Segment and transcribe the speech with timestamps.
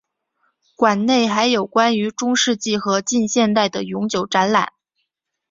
[0.75, 4.73] 馆内还有关于中世纪和近现代的永久展览。